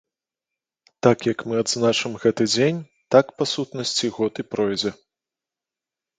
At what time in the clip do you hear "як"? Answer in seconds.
1.31-1.43